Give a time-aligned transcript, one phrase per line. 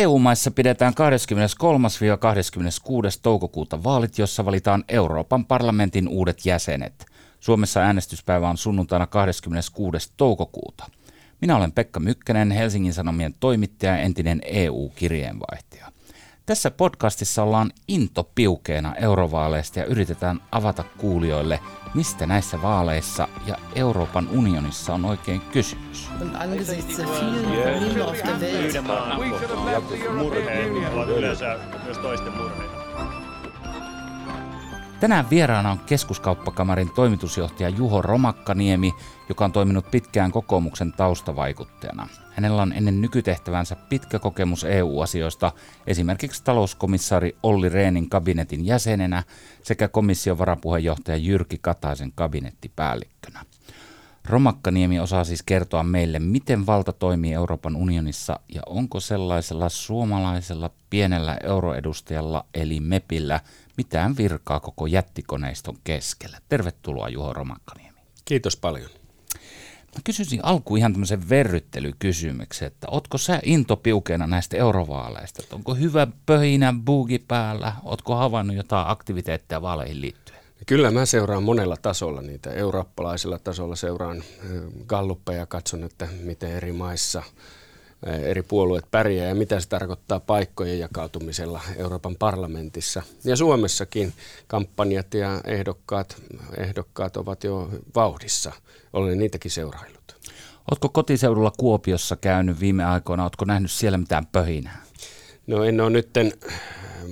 [0.00, 0.96] EU-maissa pidetään 23-26.
[3.22, 7.06] toukokuuta vaalit, jossa valitaan Euroopan parlamentin uudet jäsenet.
[7.40, 10.12] Suomessa äänestyspäivä on sunnuntaina 26.
[10.16, 10.90] toukokuuta.
[11.40, 15.92] Minä olen Pekka Mykkänen, Helsingin Sanomien toimittaja ja entinen EU-kirjeenvaihtaja.
[16.50, 21.60] Tässä podcastissa ollaan into piukeena eurovaaleista ja yritetään avata kuulijoille,
[21.94, 26.10] mistä näissä vaaleissa ja Euroopan unionissa on oikein kysymys.
[35.00, 38.94] Tänään vieraana on keskuskauppakamarin toimitusjohtaja Juho Romakkaniemi,
[39.28, 42.08] joka on toiminut pitkään kokoomuksen taustavaikuttajana.
[42.40, 45.52] Hänellä on ennen nykytehtävänsä pitkä kokemus EU-asioista,
[45.86, 49.22] esimerkiksi talouskomissaari Olli Reenin kabinetin jäsenenä
[49.62, 53.44] sekä komission varapuheenjohtaja Jyrki Kataisen kabinettipäällikkönä.
[54.24, 61.36] Romakkaniemi osaa siis kertoa meille, miten valta toimii Euroopan unionissa ja onko sellaisella suomalaisella pienellä
[61.42, 63.40] euroedustajalla eli MEPillä
[63.76, 66.38] mitään virkaa koko jättikoneiston keskellä.
[66.48, 67.98] Tervetuloa Juho Romakkaniemi.
[68.24, 68.99] Kiitos paljon.
[69.94, 75.42] Mä kysyisin alkuun ihan tämmöisen verryttelykysymyksen, että ootko sä into piukeena näistä eurovaaleista?
[75.42, 77.72] Että onko hyvä pöhinä buugi päällä?
[77.84, 80.40] Ootko havainnut jotain aktiviteetteja vaaleihin liittyen?
[80.66, 82.50] Kyllä mä seuraan monella tasolla niitä.
[82.50, 84.22] Eurooppalaisella tasolla seuraan
[84.86, 87.22] galluppeja, katson, että miten eri maissa–
[88.06, 93.02] eri puolueet pärjää ja mitä se tarkoittaa paikkojen jakautumisella Euroopan parlamentissa.
[93.24, 94.12] Ja Suomessakin
[94.46, 96.22] kampanjat ja ehdokkaat,
[96.56, 98.52] ehdokkaat ovat jo vauhdissa.
[98.92, 100.00] Olen niitäkin seuraillut.
[100.70, 103.22] Oletko kotiseudulla Kuopiossa käynyt viime aikoina?
[103.22, 104.82] Oletko nähnyt siellä mitään pöhinää?
[105.46, 106.32] No en ole nytten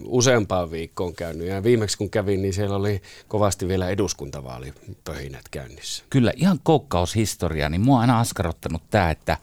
[0.05, 6.05] useampaan viikkoon käynyt ja viimeksi kun kävin, niin siellä oli kovasti vielä eduskuntavaalipöhinät käynnissä.
[6.11, 9.37] Kyllä, ihan koukkaushistoria, niin mua on aina askarottanut tämä, että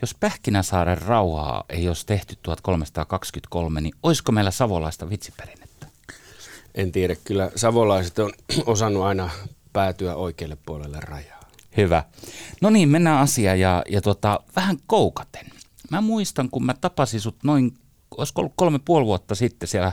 [0.00, 5.86] jos Pähkinäsaaren rauhaa ei olisi tehty 1323, niin olisiko meillä savolaista vitsiperinnettä?
[6.74, 7.16] En tiedä.
[7.24, 8.32] Kyllä savolaiset on
[8.66, 9.30] osannut aina
[9.72, 11.40] päätyä oikealle puolelle rajaa.
[11.76, 12.04] Hyvä.
[12.60, 15.46] No niin, mennään asiaan ja, ja tota, vähän koukaten.
[15.90, 17.74] Mä muistan, kun mä tapasin sut noin,
[18.16, 19.92] olisiko ollut kolme puoli vuotta sitten siellä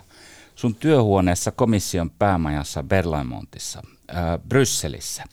[0.56, 3.82] sun työhuoneessa komission päämajassa Berlaimontissa,
[4.50, 5.24] Brysselissä.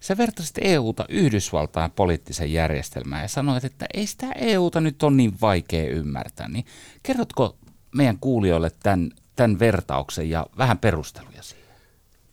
[0.00, 5.40] Sä vertasit EUta Yhdysvaltain poliittisen järjestelmään ja sanoit, että ei sitä EUta nyt ole niin
[5.40, 6.48] vaikea ymmärtää.
[6.48, 6.64] Niin
[7.02, 7.56] kerrotko
[7.94, 11.68] meidän kuulijoille tämän, tämän vertauksen ja vähän perusteluja siihen?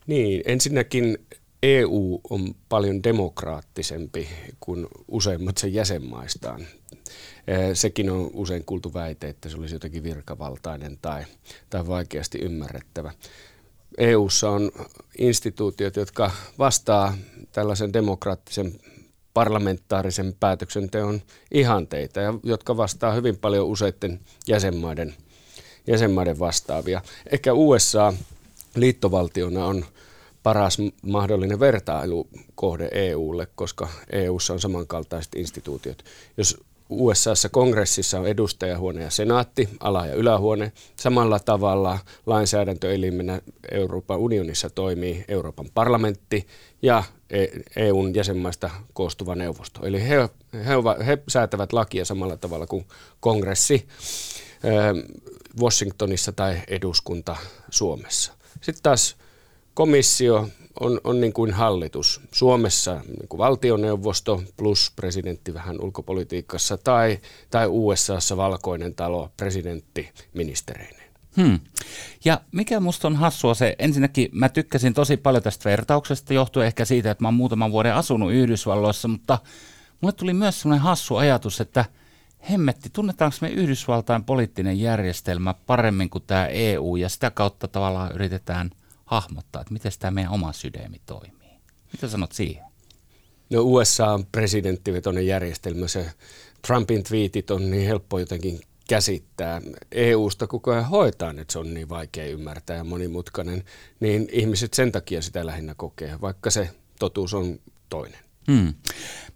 [0.08, 1.18] Niin, ensinnäkin
[1.64, 4.30] EU on paljon demokraattisempi
[4.60, 6.68] kuin useimmat sen jäsenmaistaan.
[7.74, 11.24] Sekin on usein kuultu väite, että se olisi jotenkin virkavaltainen tai,
[11.70, 13.12] tai vaikeasti ymmärrettävä.
[13.98, 14.72] EU:ssa on
[15.18, 17.18] instituutiot, jotka vastaa
[17.52, 18.74] tällaisen demokraattisen
[19.34, 25.16] parlamentaarisen päätöksenteon ihanteita ja jotka vastaa hyvin paljon useiden jäsenmaiden,
[25.88, 27.02] jäsenmaiden vastaavia.
[27.32, 28.14] Ehkä USA
[28.76, 29.86] liittovaltiona on
[30.44, 36.04] paras mahdollinen vertailukohde EUlle, koska EUssa on samankaltaiset instituutiot.
[36.38, 36.58] Jos
[36.90, 40.72] USAssa kongressissa on edustajahuone ja senaatti, ala- ja ylähuone.
[40.96, 43.42] Samalla tavalla lainsäädäntöelimenä
[43.72, 46.48] Euroopan unionissa toimii Euroopan parlamentti
[46.82, 47.04] ja
[47.76, 49.86] EUn e jäsenmaista koostuva neuvosto.
[49.86, 50.16] Eli he,
[50.54, 52.86] he, he säätävät lakia samalla tavalla kuin
[53.20, 53.88] kongressi
[55.62, 57.36] Washingtonissa tai eduskunta
[57.70, 58.34] Suomessa.
[58.62, 59.16] Sitten taas
[59.74, 60.50] komissio
[60.80, 62.22] on, on niin kuin hallitus.
[62.32, 67.20] Suomessa niin kuin valtioneuvosto plus presidentti vähän ulkopolitiikassa tai,
[67.52, 71.06] tai USAssa valkoinen talo presidentti ministereineen.
[71.38, 71.60] Hmm.
[72.26, 76.86] Ja mikä musta on hassua se, ensinnäkin mä tykkäsin tosi paljon tästä vertauksesta, johtuen ehkä
[76.86, 79.40] siitä, että mä oon muutaman vuoden asunut Yhdysvalloissa, mutta
[80.02, 81.86] mulle tuli myös semmoinen hassu ajatus, että
[82.50, 88.72] hemmetti, tunnetaanko me Yhdysvaltain poliittinen järjestelmä paremmin kuin tämä EU, ja sitä kautta tavallaan yritetään–
[89.06, 91.52] hahmottaa, että miten tämä meidän oma sydämi toimii.
[91.92, 92.66] Mitä sanot siihen?
[93.50, 95.88] No USA on presidenttivetoinen järjestelmä.
[95.88, 96.12] Se
[96.68, 99.62] Trumpin twiitit on niin helppo jotenkin käsittää.
[99.92, 103.64] EUsta koko ajan hoetaan, että se on niin vaikea ymmärtää ja monimutkainen,
[104.00, 106.70] niin ihmiset sen takia sitä lähinnä kokee, vaikka se
[107.00, 107.60] totuus on
[107.90, 108.20] toinen.
[108.52, 108.74] Hmm.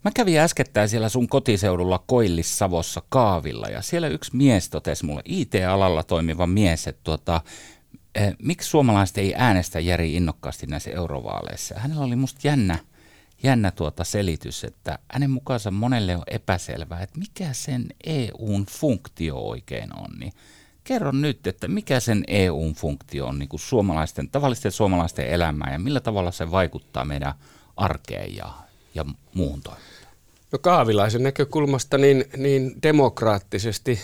[0.05, 6.03] Mä kävin äskettäin siellä sun kotiseudulla Koillis-Savossa Kaavilla ja siellä yksi mies totesi mulle, IT-alalla
[6.03, 7.41] toimiva mies, että tuota,
[8.43, 11.75] miksi suomalaiset ei äänestä Jari innokkaasti näissä eurovaaleissa?
[11.77, 12.79] Hänellä oli musta jännä,
[13.43, 19.97] jännä tuota selitys, että hänen mukaansa monelle on epäselvää, että mikä sen EUn funktio oikein
[19.97, 20.19] on.
[20.19, 20.33] Niin
[20.83, 25.79] kerro nyt, että mikä sen EUn funktio on niin kuin suomalaisten, tavallisten suomalaisten elämään ja
[25.79, 27.33] millä tavalla se vaikuttaa meidän
[27.77, 28.53] arkeen ja,
[28.95, 29.99] ja muuhun toimintaan?
[30.51, 33.99] No kaavilaisen näkökulmasta niin, niin demokraattisesti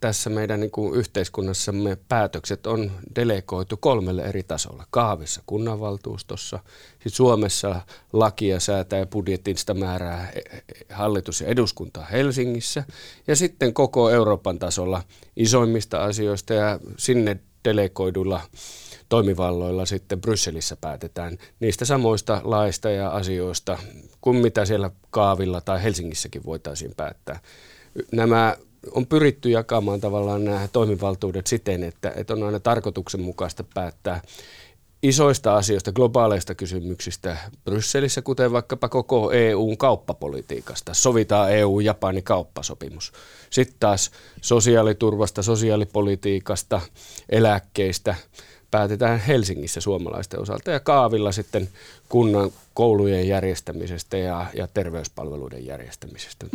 [0.00, 4.84] tässä meidän niin kuin yhteiskunnassamme päätökset on delegoitu kolmelle eri tasolla.
[4.90, 6.58] Kaavissa kunnanvaltuustossa,
[7.02, 7.80] siis Suomessa
[8.12, 12.84] lakia säätää ja budjetista määrää e, e, hallitus ja eduskunta Helsingissä
[13.26, 15.02] ja sitten koko Euroopan tasolla
[15.36, 18.40] isoimmista asioista ja sinne delegoidulla
[19.08, 23.78] toimivalloilla sitten Brysselissä päätetään niistä samoista laista ja asioista
[24.20, 27.40] kuin mitä siellä Kaavilla tai Helsingissäkin voitaisiin päättää.
[28.12, 28.56] Nämä
[28.90, 34.20] on pyritty jakamaan tavallaan nämä toimivaltuudet siten, että, että on aina tarkoituksenmukaista päättää
[35.04, 40.94] isoista asioista, globaaleista kysymyksistä Brysselissä, kuten vaikkapa koko EUn kauppapolitiikasta.
[40.94, 43.12] Sovitaan EU-Japani kauppasopimus.
[43.50, 44.10] Sitten taas
[44.40, 46.80] sosiaaliturvasta, sosiaalipolitiikasta,
[47.28, 48.14] eläkkeistä
[48.70, 51.68] päätetään Helsingissä suomalaisten osalta ja kaavilla sitten
[52.08, 56.46] kunnan koulujen järjestämisestä ja, ja terveyspalveluiden järjestämisestä.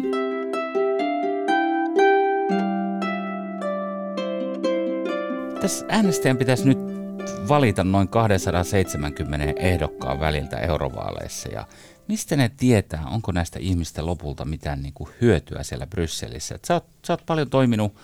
[5.61, 6.77] Tässä äänestäjän pitäisi nyt
[7.47, 11.67] valita noin 270 ehdokkaan väliltä eurovaaleissa ja
[12.07, 16.59] mistä ne tietää, onko näistä ihmistä lopulta mitään niin kuin hyötyä siellä Brysselissä?
[16.67, 17.95] Sä, oot, sä oot paljon toiminut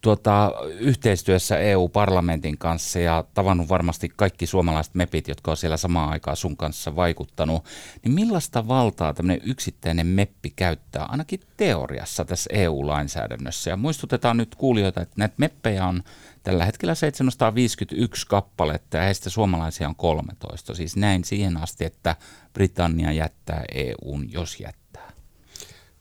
[0.00, 6.36] tuota, yhteistyössä EU-parlamentin kanssa ja tavannut varmasti kaikki suomalaiset mepit, jotka on siellä samaan aikaan
[6.36, 7.64] sun kanssa vaikuttanut,
[8.04, 13.70] niin millaista valtaa tämmöinen yksittäinen meppi käyttää ainakin teoriassa tässä EU-lainsäädännössä?
[13.70, 16.02] Ja muistutetaan nyt kuulijoita, että näitä meppejä on
[16.48, 20.74] tällä hetkellä 751 kappaletta ja heistä suomalaisia on 13.
[20.74, 22.16] Siis näin siihen asti, että
[22.52, 25.12] Britannia jättää EUn, jos jättää.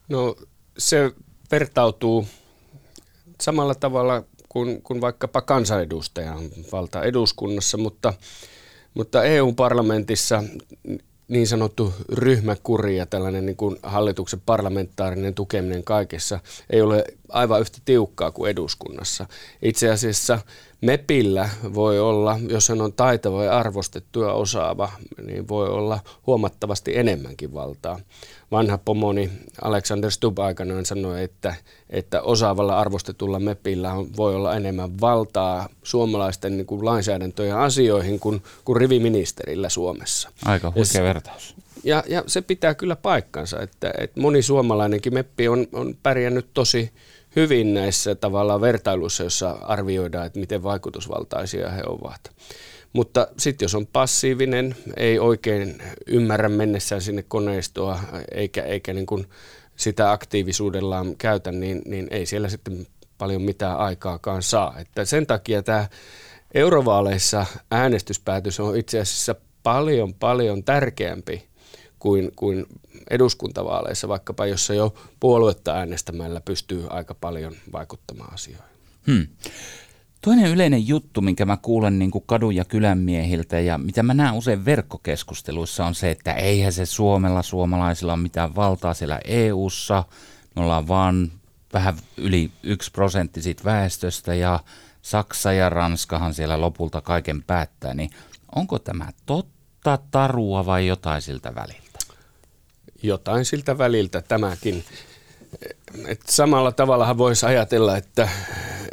[0.09, 0.35] No
[0.77, 1.11] se
[1.51, 2.27] vertautuu
[3.41, 8.13] samalla tavalla kuin, kuin vaikkapa kansanedustajan valta eduskunnassa, mutta,
[8.93, 10.43] mutta EU-parlamentissa
[11.27, 16.39] niin sanottu ryhmäkuri ja tällainen niin kuin hallituksen parlamentaarinen tukeminen kaikessa
[16.69, 19.25] ei ole aivan yhtä tiukkaa kuin eduskunnassa.
[19.61, 20.39] Itse asiassa
[20.81, 24.91] MEPillä voi olla, jos hän on taitava ja arvostettu ja osaava,
[25.25, 27.99] niin voi olla huomattavasti enemmänkin valtaa.
[28.51, 29.29] Vanha pomoni
[29.61, 31.55] Alexander Stubb aikanaan sanoi, että,
[31.89, 38.77] että osaavalla arvostetulla MEPillä voi olla enemmän valtaa suomalaisten niin kuin lainsäädäntöjen asioihin kuin, kuin
[38.77, 40.31] riviministerillä Suomessa.
[40.45, 41.55] Aika huikea vertaus.
[41.83, 46.91] Ja, ja se pitää kyllä paikkansa, että, että moni suomalainenkin meppi on, on pärjännyt tosi
[47.37, 52.31] hyvin näissä tavallaan vertailuissa, jossa arvioidaan, että miten vaikutusvaltaisia he ovat.
[52.93, 57.99] Mutta sitten jos on passiivinen, ei oikein ymmärrä mennessään sinne koneistoa,
[58.31, 59.27] eikä, eikä niin kuin
[59.75, 62.87] sitä aktiivisuudellaan käytä, niin, niin ei siellä sitten
[63.17, 64.79] paljon mitään aikaakaan saa.
[64.79, 65.87] Että sen takia tämä
[66.53, 71.47] eurovaaleissa äänestyspäätös on itse asiassa paljon, paljon tärkeämpi
[71.99, 72.65] kuin, kuin
[73.09, 78.65] eduskuntavaaleissa, vaikkapa jossa jo puoluetta äänestämällä pystyy aika paljon vaikuttamaan asioihin.
[79.07, 79.27] Hmm.
[80.21, 84.33] Toinen yleinen juttu, minkä mä kuulen niin kuin kadun ja kylänmiehiltä ja mitä mä näen
[84.33, 90.03] usein verkkokeskusteluissa on se, että eihän se Suomella suomalaisilla ole mitään valtaa siellä EU:ssa.
[90.55, 91.31] Me ollaan vaan
[91.73, 94.59] vähän yli yksi prosentti siitä väestöstä ja
[95.01, 98.09] Saksa ja Ranskahan siellä lopulta kaiken päättää, niin
[98.55, 101.86] onko tämä totta, tarua vai jotain siltä väliltä?
[103.03, 104.83] Jotain siltä väliltä tämäkin.
[106.07, 108.29] Et samalla tavallahan voisi ajatella, että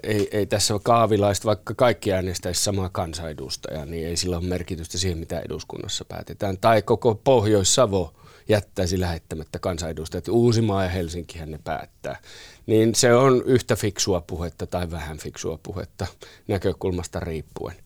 [0.02, 5.18] ei, ei tässä kaavilaista, vaikka kaikki äänestäisi samaa kansanedustajaa, niin ei sillä ole merkitystä siihen,
[5.18, 6.58] mitä eduskunnassa päätetään.
[6.58, 8.14] Tai koko Pohjois-Savo
[8.48, 10.28] jättäisi lähettämättä kansanedustajat.
[10.28, 12.18] Uusimaa ja Helsinkihän ne päättää.
[12.66, 16.06] Niin se on yhtä fiksua puhetta tai vähän fiksua puhetta
[16.48, 17.76] näkökulmasta riippuen.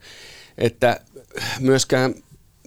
[0.58, 1.00] Että
[1.60, 2.14] myöskään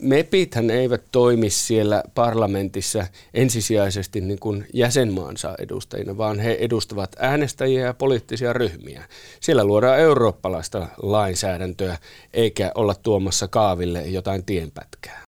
[0.02, 7.94] MEPithän eivät toimi siellä parlamentissa ensisijaisesti niin kuin jäsenmaansa edustajina, vaan he edustavat äänestäjiä ja
[7.94, 9.04] poliittisia ryhmiä.
[9.40, 11.98] Siellä luodaan eurooppalaista lainsäädäntöä,
[12.34, 15.24] eikä olla tuomassa kaaville jotain tienpätkää.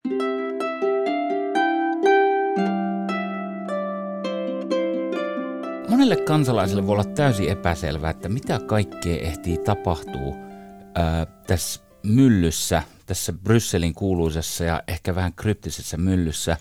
[5.88, 10.34] Monelle kansalaiselle voi olla täysin epäselvää, että mitä kaikkea ehtii tapahtuu
[10.94, 16.56] ää, tässä myllyssä, tässä Brysselin kuuluisessa ja ehkä vähän kryptisessä myllyssä,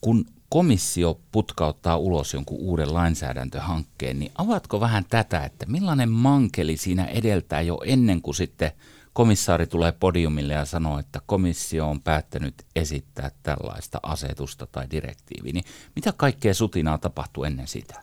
[0.00, 7.04] kun komissio putkauttaa ulos jonkun uuden lainsäädäntöhankkeen, niin avatko vähän tätä, että millainen mankeli siinä
[7.04, 8.72] edeltää jo ennen kuin sitten
[9.12, 15.64] komissaari tulee podiumille ja sanoo, että komissio on päättänyt esittää tällaista asetusta tai direktiiviä, niin
[15.96, 18.02] mitä kaikkea sutinaa tapahtuu ennen sitä?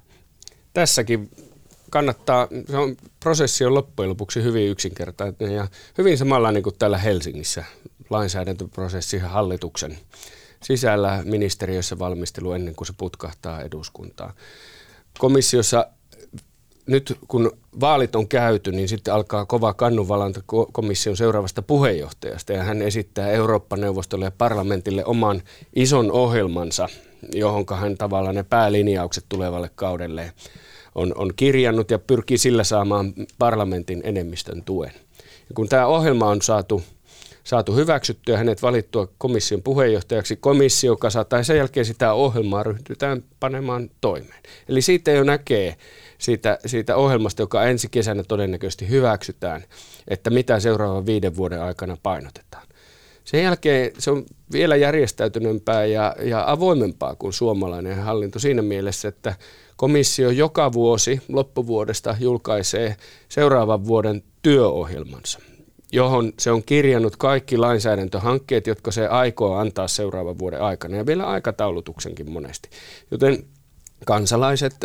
[0.73, 1.31] Tässäkin
[1.97, 7.63] kannattaa, se on, prosessi on loppujen lopuksi hyvin yksinkertainen ja hyvin samanlainen kuin täällä Helsingissä
[8.09, 9.97] lainsäädäntöprosessi hallituksen
[10.63, 14.33] sisällä ministeriössä valmistelu ennen kuin se putkahtaa eduskuntaan.
[15.19, 15.87] Komissiossa
[16.87, 22.81] nyt kun vaalit on käyty, niin sitten alkaa kova kannunvalanta komission seuraavasta puheenjohtajasta ja hän
[22.81, 25.41] esittää Eurooppa-neuvostolle ja parlamentille oman
[25.75, 26.89] ison ohjelmansa,
[27.33, 30.31] johon hän tavallaan ne päälinjaukset tulevalle kaudelle
[30.97, 34.91] on, on kirjannut ja pyrkii sillä saamaan parlamentin enemmistön tuen.
[35.49, 36.83] Ja kun tämä ohjelma on saatu,
[37.43, 43.89] saatu hyväksyttyä hänet valittua komission puheenjohtajaksi, komissio kasataan ja sen jälkeen sitä ohjelmaa ryhdytään panemaan
[44.01, 44.43] toimeen.
[44.69, 45.75] Eli siitä jo näkee
[46.17, 49.63] siitä, siitä ohjelmasta, joka ensi kesänä todennäköisesti hyväksytään,
[50.07, 52.67] että mitä seuraavan viiden vuoden aikana painotetaan.
[53.23, 59.35] Sen jälkeen se on vielä järjestäytyneempää ja, ja avoimempaa kuin suomalainen hallinto siinä mielessä, että
[59.77, 62.95] komissio joka vuosi loppuvuodesta julkaisee
[63.29, 65.39] seuraavan vuoden työohjelmansa,
[65.91, 71.25] johon se on kirjannut kaikki lainsäädäntöhankkeet, jotka se aikoo antaa seuraavan vuoden aikana ja vielä
[71.25, 72.69] aikataulutuksenkin monesti.
[73.11, 73.45] Joten
[74.05, 74.75] kansalaiset,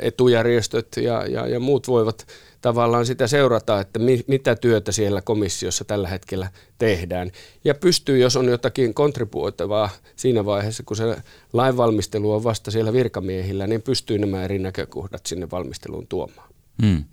[0.00, 2.26] etujärjestöt ja, ja, ja muut voivat
[2.64, 7.30] tavallaan sitä seurata, että mi, mitä työtä siellä komissiossa tällä hetkellä tehdään.
[7.64, 11.16] Ja pystyy, jos on jotakin kontribuoitavaa siinä vaiheessa, kun se
[11.52, 16.48] lainvalmistelu on vasta siellä virkamiehillä, niin pystyy nämä eri näkökohdat sinne valmisteluun tuomaan.
[16.82, 17.04] Hmm.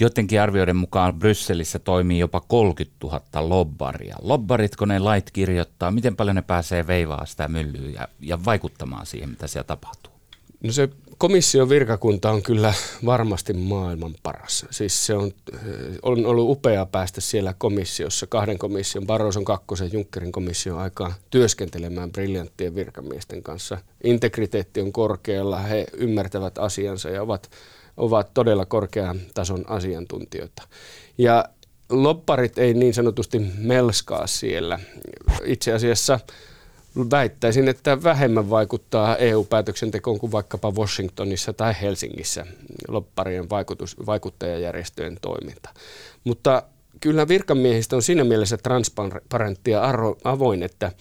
[0.00, 4.16] Jotenkin arvioiden mukaan Brysselissä toimii jopa 30 000 lobbaria.
[4.22, 5.90] Lobbaritko ne lait kirjoittaa?
[5.90, 10.09] Miten paljon ne pääsee veivaa sitä myllyä ja, ja vaikuttamaan siihen, mitä siellä tapahtuu?
[10.62, 10.88] No se
[11.18, 12.74] komission virkakunta on kyllä
[13.04, 14.66] varmasti maailman paras.
[14.70, 15.60] Siis se on, eh,
[16.02, 22.74] on ollut upea päästä siellä komissiossa, kahden komission, Barroson kakkosen Junckerin komission aikaa työskentelemään briljanttien
[22.74, 23.78] virkamiesten kanssa.
[24.04, 27.50] Integriteetti on korkealla, he ymmärtävät asiansa ja ovat,
[27.96, 30.62] ovat todella korkean tason asiantuntijoita.
[31.18, 31.44] Ja
[31.90, 34.78] lopparit ei niin sanotusti melskaa siellä.
[35.44, 36.20] Itse asiassa
[37.10, 42.46] väittäisin, että vähemmän vaikuttaa EU-päätöksentekoon kuin vaikkapa Washingtonissa tai Helsingissä
[42.88, 45.70] lopparien vaikutus, vaikuttajajärjestöjen toiminta.
[46.24, 46.62] Mutta
[47.00, 49.82] kyllä virkamiehistä on siinä mielessä transparentti ja
[50.24, 50.92] avoin, että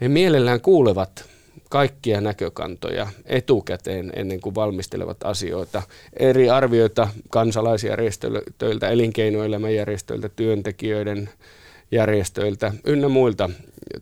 [0.00, 1.24] he mielellään kuulevat
[1.70, 5.82] kaikkia näkökantoja etukäteen ennen kuin valmistelevat asioita.
[6.18, 11.30] Eri arvioita kansalaisjärjestöiltä, elinkeinoelämän järjestöiltä, työntekijöiden
[11.90, 13.50] järjestöiltä ynnä muilta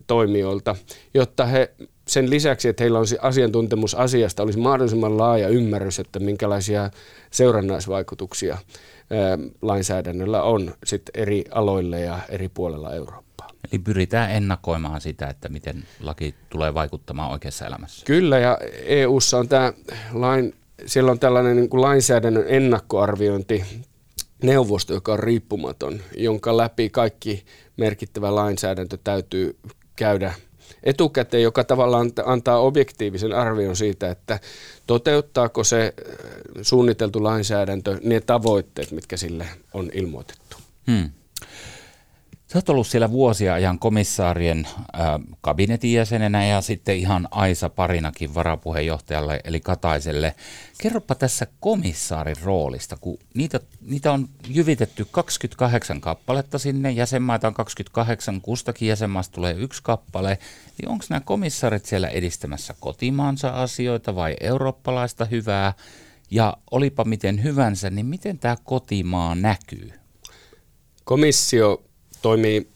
[0.07, 0.75] toimijoilta,
[1.13, 1.71] jotta he
[2.07, 6.89] sen lisäksi, että heillä on asiantuntemus asiasta, olisi mahdollisimman laaja ymmärrys, että minkälaisia
[7.31, 8.57] seurannaisvaikutuksia
[9.61, 13.47] lainsäädännöllä on sit eri aloille ja eri puolella Eurooppaa.
[13.71, 18.05] Eli pyritään ennakoimaan sitä, että miten laki tulee vaikuttamaan oikeassa elämässä.
[18.05, 19.73] Kyllä, ja EU:ssa on tämä
[20.13, 20.53] lain,
[20.85, 23.63] siellä on tällainen niin kuin lainsäädännön ennakkoarviointi
[24.43, 27.45] neuvosto, joka on riippumaton, jonka läpi kaikki
[27.77, 29.55] merkittävä lainsäädäntö täytyy
[29.95, 30.33] käydä
[30.83, 34.39] etukäteen, joka tavallaan antaa objektiivisen arvion siitä, että
[34.87, 36.15] toteuttaako se äh,
[36.61, 40.57] suunniteltu lainsäädäntö ne tavoitteet, mitkä sille on ilmoitettu.
[40.91, 41.09] Hmm.
[42.53, 45.09] Sä oot ollut siellä vuosia ajan komissaarien äh,
[45.41, 50.35] kabinetin jäsenenä ja sitten ihan Aisa parinakin varapuheenjohtajalle eli Kataiselle.
[50.77, 58.41] Kerropa tässä komissaarin roolista, kun niitä, niitä on jyvitetty 28 kappaletta sinne, jäsenmaita on 28,
[58.41, 60.39] kustakin jäsenmaasta tulee yksi kappale.
[60.77, 65.73] Niin onko nämä komissaarit siellä edistämässä kotimaansa asioita vai eurooppalaista hyvää?
[66.31, 69.91] Ja olipa miten hyvänsä, niin miten tämä kotimaa näkyy?
[71.03, 71.83] Komissio
[72.23, 72.67] toimii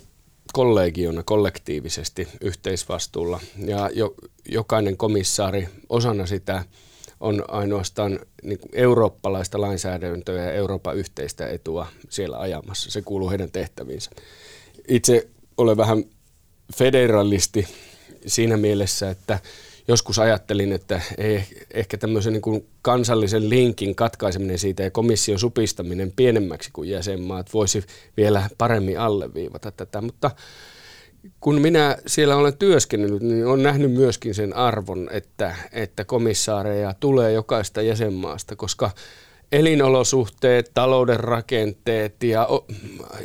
[0.54, 4.16] kollegiona kollektiivisesti yhteisvastuulla ja jo,
[4.50, 6.64] jokainen komissaari osana sitä
[7.20, 12.92] on ainoastaan niin eurooppalaista lainsäädäntöä ja Euroopan yhteistä etua siellä ajamassa.
[12.92, 14.12] Se kuuluu heidän tehtäviinsä.
[14.88, 15.28] Itse
[15.58, 16.04] olen vähän
[16.78, 17.68] federalisti
[18.26, 19.40] siinä mielessä, että
[19.88, 26.14] joskus ajattelin, että ei, ehkä tämmöisen niin kuin kansallisen linkin katkaiseminen siitä ja komission supistaminen
[26.16, 27.84] pienemmäksi kuin jäsenmaat voisi
[28.18, 30.32] vielä paremmin alleviivata tätä, mutta
[31.40, 37.32] kun minä siellä olen työskennellyt, niin olen nähnyt myöskin sen arvon, että, että komissaareja tulee
[37.32, 38.92] jokaista jäsenmaasta, koska
[39.52, 42.48] elinolosuhteet, talouden rakenteet ja,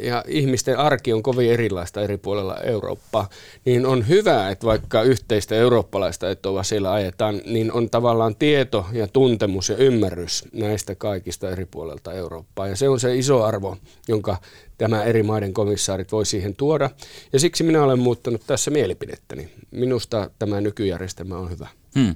[0.01, 3.29] ja ihmisten arki on kovin erilaista eri puolella Eurooppaa,
[3.65, 9.09] niin on hyvä, että vaikka yhteistä eurooppalaista etua siellä ajetaan, niin on tavallaan tieto ja
[9.09, 12.69] tuntemus ja ymmärrys näistä kaikista eri puolelta Eurooppaa.
[12.69, 13.77] Ja se on se iso arvo,
[14.09, 14.37] jonka
[14.79, 16.91] tämä eri maiden komissaarit voi siihen tuoda.
[17.33, 19.49] Ja siksi minä olen muuttanut tässä mielipidettäni.
[19.71, 21.69] Minusta tämä nykyjärjestelmä on hyvä.
[21.95, 22.15] Hmm.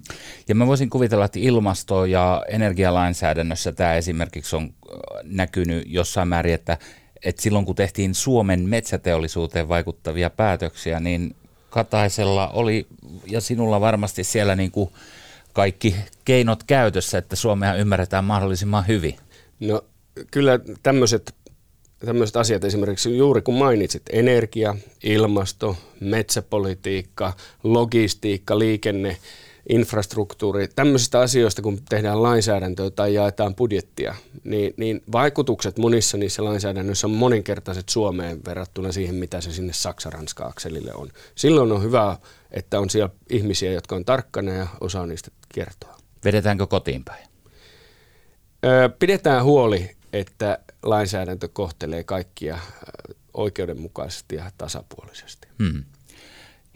[0.48, 4.70] Ja mä voisin kuvitella, että ilmasto- ja energialainsäädännössä tämä esimerkiksi on äh,
[5.24, 6.78] näkynyt jossain määrin, että,
[7.24, 11.36] että silloin kun tehtiin Suomen metsäteollisuuteen vaikuttavia päätöksiä, niin
[11.70, 12.86] Kataisella oli
[13.26, 14.90] ja sinulla varmasti siellä niin kuin
[15.52, 19.16] kaikki keinot käytössä, että Suomea ymmärretään mahdollisimman hyvin.
[19.60, 19.84] No
[20.30, 21.34] kyllä tämmöiset
[22.04, 29.16] tämmöiset asiat esimerkiksi juuri kun mainitsit, energia, ilmasto, metsäpolitiikka, logistiikka, liikenne,
[29.68, 37.06] infrastruktuuri, tämmöisistä asioista, kun tehdään lainsäädäntöä tai jaetaan budjettia, niin, niin vaikutukset monissa niissä lainsäädännöissä
[37.06, 41.08] on moninkertaiset Suomeen verrattuna siihen, mitä se sinne Saksa-Ranska-akselille on.
[41.34, 42.16] Silloin on hyvä,
[42.50, 45.96] että on siellä ihmisiä, jotka on tarkkana ja osaa niistä kertoa.
[46.24, 47.26] Vedetäänkö kotiin päin?
[48.64, 52.58] Öö, pidetään huoli, että lainsäädäntö kohtelee kaikkia
[53.34, 55.48] oikeudenmukaisesti ja tasapuolisesti.
[55.58, 55.84] Hmm.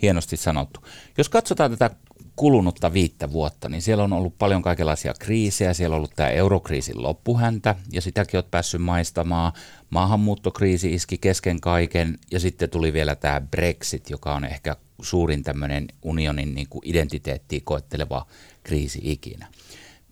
[0.02, 0.80] Hienosti sanottu.
[1.18, 1.90] Jos katsotaan tätä
[2.36, 5.74] kulunutta viittä vuotta, niin siellä on ollut paljon kaikenlaisia kriisejä.
[5.74, 9.52] Siellä on ollut tämä eurokriisin loppuhäntä ja sitäkin olet päässyt maistamaan.
[9.90, 15.88] Maahanmuuttokriisi iski kesken kaiken ja sitten tuli vielä tämä Brexit, joka on ehkä suurin tämmöinen
[16.02, 18.26] unionin niin kuin identiteettiä koetteleva
[18.62, 19.46] kriisi ikinä.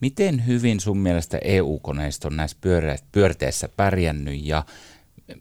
[0.00, 2.56] Miten hyvin sun mielestä EU-koneisto on näissä
[3.12, 4.64] pyörteissä pärjännyt ja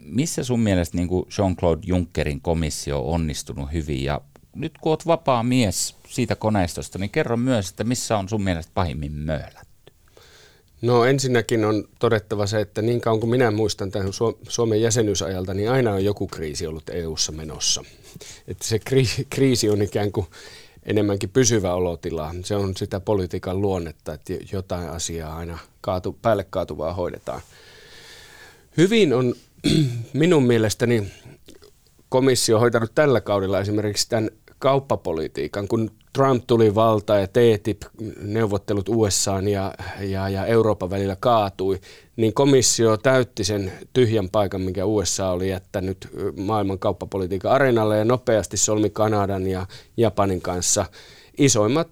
[0.03, 4.21] missä sun mielestä niin kuin Jean-Claude Junckerin komissio on onnistunut hyvin ja
[4.57, 8.71] nyt kun oot vapaa mies siitä koneistosta, niin kerro myös, että missä on sun mielestä
[8.75, 9.67] pahimmin möhlätty?
[10.81, 14.09] No ensinnäkin on todettava se, että niin kauan kuin minä muistan tämän
[14.49, 17.83] Suomen jäsenyysajalta, niin aina on joku kriisi ollut EU-ssa menossa.
[18.47, 18.79] Että se
[19.29, 20.27] kriisi on ikään kuin
[20.83, 22.35] enemmänkin pysyvä olotila.
[22.43, 27.41] Se on sitä politiikan luonnetta, että jotain asiaa aina kaatu, päälle kaatuvaa hoidetaan.
[28.77, 29.35] Hyvin on
[30.13, 31.11] minun mielestäni
[32.09, 39.73] komissio hoitanut tällä kaudella esimerkiksi tämän kauppapolitiikan, kun Trump tuli valta ja TTIP-neuvottelut USA ja,
[39.99, 41.79] ja, ja Euroopan välillä kaatui,
[42.15, 48.57] niin komissio täytti sen tyhjän paikan, mikä USA oli jättänyt maailman kauppapolitiikan areenalle ja nopeasti
[48.57, 49.65] solmi Kanadan ja
[49.97, 50.85] Japanin kanssa
[51.37, 51.89] isoimmat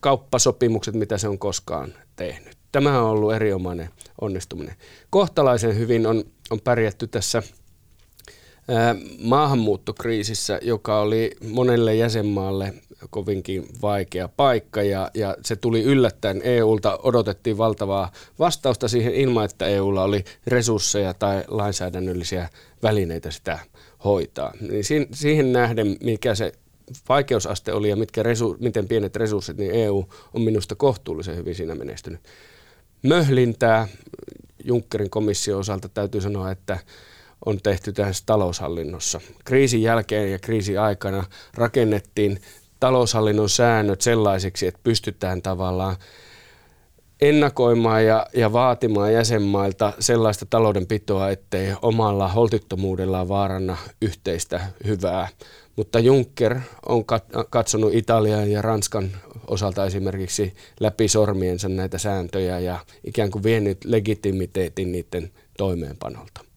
[0.00, 2.56] kauppasopimukset, mitä se on koskaan tehnyt.
[2.72, 3.90] Tämä on ollut erinomainen
[4.20, 4.74] onnistuminen.
[5.10, 7.42] Kohtalaisen hyvin on, on pärjätty tässä–
[9.22, 12.74] maahanmuuttokriisissä, joka oli monelle jäsenmaalle
[13.10, 19.66] kovinkin vaikea paikka ja, ja se tuli yllättäen EUlta, odotettiin valtavaa vastausta siihen ilman, että
[19.66, 22.48] EUlla oli resursseja tai lainsäädännöllisiä
[22.82, 23.58] välineitä sitä
[24.04, 24.52] hoitaa.
[24.60, 26.52] Niin siihen nähden, mikä se
[27.08, 31.74] vaikeusaste oli ja mitkä resu, miten pienet resurssit, niin EU on minusta kohtuullisen hyvin siinä
[31.74, 32.20] menestynyt.
[33.02, 33.88] Möhlintää
[34.64, 36.78] Junckerin komission osalta täytyy sanoa, että
[37.46, 39.20] on tehty tässä taloushallinnossa.
[39.44, 41.24] Kriisin jälkeen ja kriisin aikana
[41.54, 42.40] rakennettiin
[42.80, 45.96] taloushallinnon säännöt sellaisiksi, että pystytään tavallaan
[47.20, 55.28] ennakoimaan ja, ja vaatimaan jäsenmailta sellaista taloudenpitoa, ettei omalla holtittomuudellaan vaaranna yhteistä hyvää.
[55.76, 57.04] Mutta Juncker on
[57.50, 59.10] katsonut Italian ja Ranskan
[59.46, 66.49] osalta esimerkiksi läpi sormiensa näitä sääntöjä ja ikään kuin vienyt legitimiteetin niiden toimeenpanolta.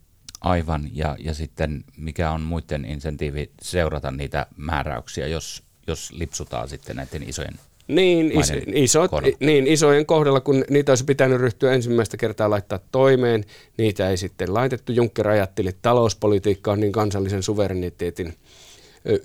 [0.43, 6.95] Aivan, ja, ja sitten mikä on muiden insentiivi seurata niitä määräyksiä, jos, jos lipsutaan sitten
[6.95, 7.53] näiden isojen
[7.87, 9.37] niin, is, isot, kohdalla.
[9.39, 13.43] niin, isojen kohdalla, kun niitä olisi pitänyt ryhtyä ensimmäistä kertaa laittaa toimeen,
[13.77, 14.91] niitä ei sitten laitettu.
[14.91, 18.33] Juncker ajatteli, että talouspolitiikka on niin kansallisen suvereniteetin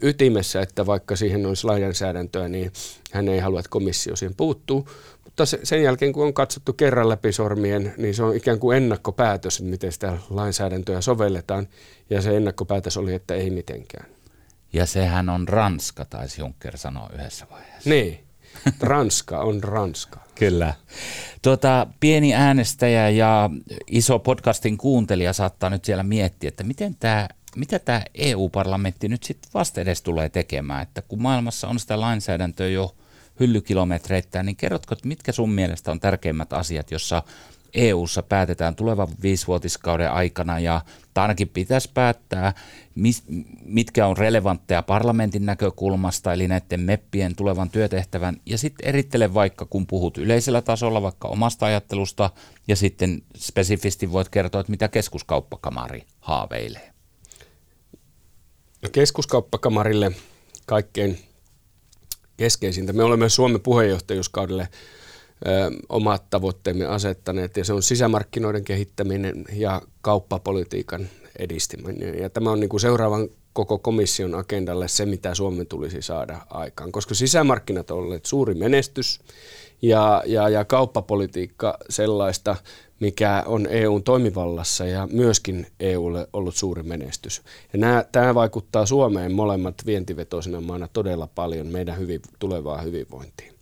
[0.03, 2.73] ytimessä, että vaikka siihen olisi lainsäädäntöä, niin
[3.13, 4.89] hän ei halua, että komissio siihen puuttuu.
[5.25, 9.63] Mutta sen jälkeen, kun on katsottu kerran läpi sormien, niin se on ikään kuin ennakkopäätös,
[9.63, 11.69] miten sitä lainsäädäntöä sovelletaan.
[12.11, 14.07] Ja se ennakkopäätös oli, että ei mitenkään.
[14.73, 17.91] Ja sehän on Ranska, taisi Juncker sanoa yhdessä vaiheessa.
[17.91, 18.19] Niin,
[18.81, 20.21] Ranska on Ranska.
[20.35, 20.75] Kyllä.
[21.43, 23.51] Tuota, pieni äänestäjä ja
[23.87, 29.51] iso podcastin kuuntelija saattaa nyt siellä miettiä, että miten tämä mitä tämä EU-parlamentti nyt sitten
[29.55, 32.95] vasta edes tulee tekemään, että kun maailmassa on sitä lainsäädäntöä jo
[33.41, 37.23] hyllykilometreittäin, niin kerrotko, että mitkä sun mielestä on tärkeimmät asiat, jossa
[37.75, 40.81] EU-ssa päätetään tulevan viisivuotiskauden aikana ja
[41.15, 42.55] ainakin pitäisi päättää,
[43.65, 49.87] mitkä on relevantteja parlamentin näkökulmasta, eli näiden meppien tulevan työtehtävän, ja sitten erittele vaikka, kun
[49.87, 52.31] puhut yleisellä tasolla vaikka omasta ajattelusta,
[52.69, 56.98] ja sitten spesifisti voit kertoa, että mitä keskuskauppakamari haaveilee.
[58.93, 60.13] Keskuskauppakamarille
[60.67, 61.19] kaikkein
[62.37, 62.93] keskeisintä.
[62.93, 64.69] Me olemme Suomen puheenjohtajuuskaudelle
[65.47, 72.19] ö, omat tavoitteemme asettaneet ja se on sisämarkkinoiden kehittäminen ja kauppapolitiikan edistäminen.
[72.19, 76.93] Ja tämä on niin kuin seuraavan koko komission agendalle se, mitä Suomen tulisi saada aikaan,
[76.93, 79.21] koska sisämarkkinat ovat olleet suuri menestys
[79.83, 82.57] ja, ja, ja kauppapolitiikka sellaista,
[83.01, 87.43] mikä on EUn toimivallassa ja myöskin EUlle ollut suuri menestys.
[87.73, 93.53] Ja nämä, tämä vaikuttaa Suomeen molemmat vientivetoisena maana todella paljon meidän hyvin, tulevaa hyvinvointiin.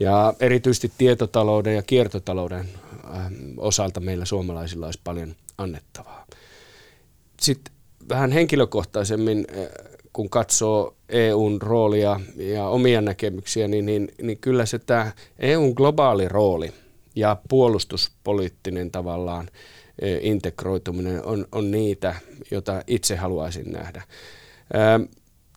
[0.00, 2.68] Ja erityisesti tietotalouden ja kiertotalouden
[3.56, 6.26] osalta meillä suomalaisilla olisi paljon annettavaa.
[7.40, 7.74] Sitten
[8.08, 9.46] vähän henkilökohtaisemmin,
[10.12, 16.28] kun katsoo EUn roolia ja omia näkemyksiä, niin, niin, niin kyllä se tämä EUn globaali
[16.28, 16.72] rooli
[17.16, 19.48] ja puolustuspoliittinen tavallaan
[20.20, 22.14] integroituminen on, on niitä,
[22.50, 24.02] joita itse haluaisin nähdä.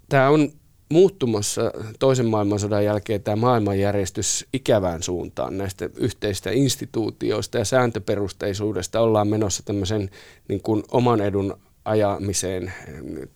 [0.10, 0.52] Tämä on
[0.92, 9.64] muuttumassa toisen maailmansodan jälkeen tämä maailmanjärjestys ikävään suuntaan näistä yhteistä instituutioista ja sääntöperusteisuudesta ollaan menossa
[9.64, 10.10] tämmöisen
[10.48, 12.74] niin kuin oman edun ajamiseen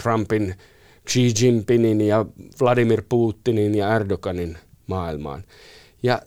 [0.03, 0.55] Trumpin,
[1.09, 2.25] Xi Jinpingin ja
[2.61, 4.57] Vladimir Putinin ja Erdoganin
[4.87, 5.43] maailmaan.
[6.03, 6.21] Ja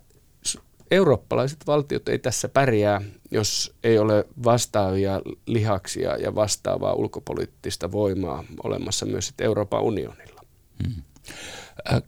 [0.91, 9.07] eurooppalaiset valtiot ei tässä pärjää, jos ei ole vastaavia lihaksia ja vastaavaa ulkopoliittista voimaa olemassa
[9.07, 10.41] myös Euroopan unionilla.
[10.87, 11.03] Hmm.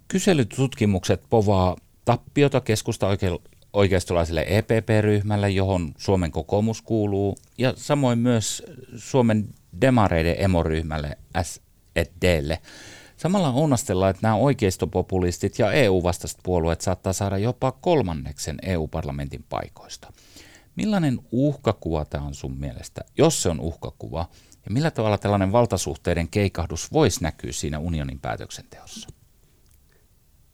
[0.09, 3.07] Kyselytutkimukset povaa tappiota keskusta
[3.73, 8.63] oikeistolaiselle EPP-ryhmälle, johon Suomen kokoomus kuuluu, ja samoin myös
[8.97, 9.49] Suomen
[9.81, 12.59] demareiden emoryhmälle SEDlle.
[13.19, 20.13] Samalla onnastellaan, että nämä oikeistopopulistit ja EU-vastaiset puolueet saattaa saada jopa kolmanneksen EU-parlamentin paikoista.
[20.77, 24.29] Millainen uhkakuva tämä on sun mielestä, jos se on uhkakuva,
[24.65, 29.09] ja millä tavalla tällainen valtasuhteiden keikahdus voisi näkyä siinä unionin päätöksenteossa?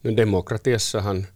[0.05, 1.27] No demokratiassahan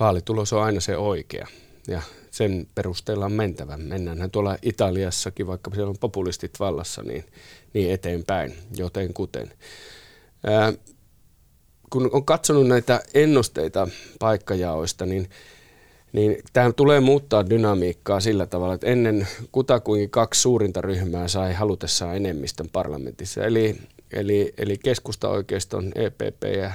[0.00, 1.46] vaalitulos on aina se oikea
[1.88, 3.76] ja sen perusteella on mentävä.
[3.76, 7.24] Mennäänhän tuolla Italiassakin, vaikka siellä on populistit vallassa, niin,
[7.72, 9.52] niin eteenpäin, joten kuten.
[11.90, 15.30] Kun on katsonut näitä ennusteita paikkajaoista, niin,
[16.12, 22.16] niin tämä tulee muuttaa dynamiikkaa sillä tavalla, että ennen kutakuinkin kaksi suurinta ryhmää sai halutessaan
[22.16, 23.44] enemmistön parlamentissa.
[23.44, 23.76] Eli,
[24.12, 26.72] eli, eli keskusta-oikeiston EPP ja,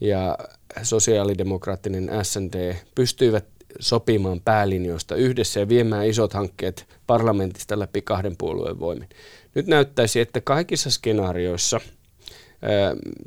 [0.00, 0.38] ja
[0.82, 3.44] sosiaalidemokraattinen SND pystyivät
[3.80, 9.08] sopimaan päälinjoista yhdessä ja viemään isot hankkeet parlamentista läpi kahden puolueen voimin.
[9.54, 11.80] Nyt näyttäisi, että kaikissa skenaarioissa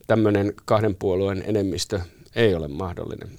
[0.08, 2.00] tämmöinen kahden puolueen enemmistö
[2.36, 3.30] ei ole mahdollinen.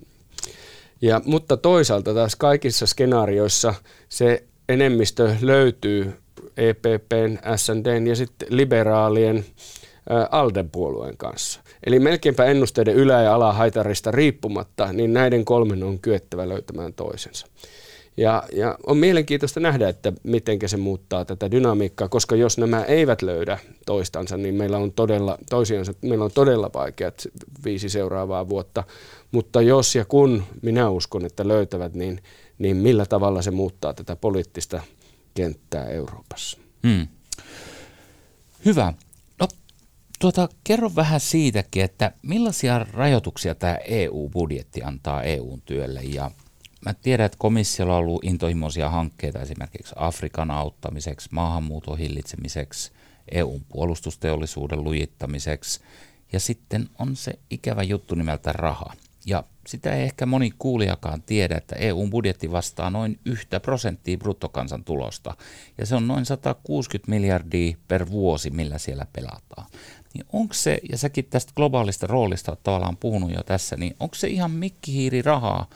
[1.00, 3.74] Ja, mutta toisaalta taas kaikissa skenaarioissa
[4.09, 6.12] se enemmistö löytyy
[6.56, 9.44] EPPn, SNDn ja sitten liberaalien
[10.30, 11.61] Alden puolueen kanssa.
[11.87, 17.46] Eli melkeinpä ennusteiden ylä- ja alahaitarista riippumatta, niin näiden kolmen on kyettävä löytämään toisensa.
[18.16, 23.22] Ja, ja on mielenkiintoista nähdä, että miten se muuttaa tätä dynamiikkaa, koska jos nämä eivät
[23.22, 27.29] löydä toistansa, niin meillä on todella, toisiansa, meillä on todella vaikeat
[27.64, 28.85] viisi seuraavaa vuotta.
[29.33, 32.22] Mutta jos ja kun minä uskon, että löytävät, niin,
[32.59, 34.83] niin millä tavalla se muuttaa tätä poliittista
[35.35, 36.59] kenttää Euroopassa?
[36.87, 37.09] Hmm.
[38.64, 38.92] Hyvä.
[40.18, 46.31] Tuota, kerro vähän siitäkin, että millaisia rajoituksia tämä EU-budjetti antaa EUn työlle ja
[46.87, 52.92] Mä tiedän, että komissiolla on ollut intohimoisia hankkeita esimerkiksi Afrikan auttamiseksi, maahanmuuton hillitsemiseksi,
[53.31, 55.81] EUn puolustusteollisuuden lujittamiseksi.
[56.33, 58.92] Ja sitten on se ikävä juttu nimeltä raha.
[59.27, 65.37] Ja sitä ei ehkä moni kuulijakaan tiedä, että EUn budjetti vastaa noin yhtä prosenttia bruttokansantulosta,
[65.79, 69.66] ja se on noin 160 miljardia per vuosi, millä siellä pelataan.
[70.14, 74.14] Niin onko se, ja säkin tästä globaalista roolista olet tavallaan puhunut jo tässä, niin onko
[74.14, 75.66] se ihan mikkihiiri rahaa,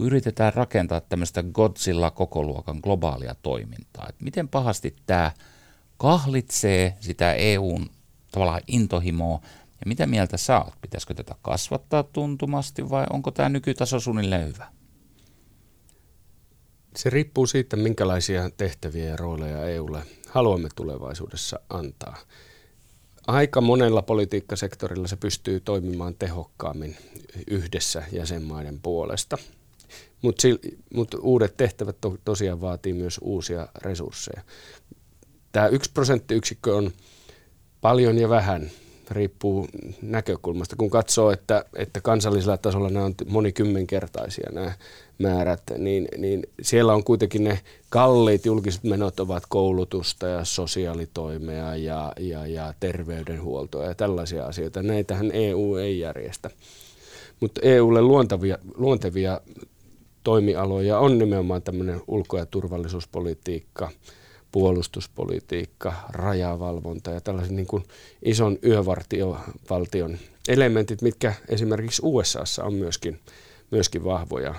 [0.00, 4.06] kun yritetään rakentaa tämmöistä Godzilla-kokoluokan globaalia toimintaa?
[4.08, 5.32] Et miten pahasti tämä
[5.96, 7.90] kahlitsee sitä EUn
[8.32, 10.74] tavallaan intohimoa, ja mitä mieltä sä oot?
[10.80, 14.66] Pitäisikö tätä kasvattaa tuntumasti vai onko tämä nykytaso suunnilleen hyvä?
[16.96, 22.16] Se riippuu siitä, minkälaisia tehtäviä ja rooleja EUlle haluamme tulevaisuudessa antaa
[23.26, 26.96] aika monella politiikkasektorilla se pystyy toimimaan tehokkaammin
[27.46, 29.38] yhdessä jäsenmaiden puolesta.
[30.22, 30.48] Mutta
[30.94, 34.42] mut uudet tehtävät to, tosiaan vaatii myös uusia resursseja.
[35.52, 36.90] Tämä yksi prosenttiyksikkö on
[37.80, 38.70] paljon ja vähän
[39.10, 39.66] riippuu
[40.02, 40.76] näkökulmasta.
[40.76, 44.72] Kun katsoo, että, että kansallisella tasolla nämä on monikymmenkertaisia nämä
[45.18, 52.12] määrät, niin, niin siellä on kuitenkin ne kalliit julkiset menot ovat koulutusta ja sosiaalitoimea ja,
[52.20, 54.82] ja, ja terveydenhuoltoa ja tällaisia asioita.
[54.82, 56.50] Näitähän EU ei järjestä.
[57.40, 59.40] Mutta EUlle luontevia, luontevia
[60.24, 63.90] toimialoja on nimenomaan tämmöinen ulko- ja turvallisuuspolitiikka–
[64.52, 67.84] puolustuspolitiikka, rajavalvonta ja tällaisen niin kuin
[68.22, 73.20] ison yövartiovaltion elementit, mitkä esimerkiksi USAssa on myöskin,
[73.70, 74.54] myöskin vahvoja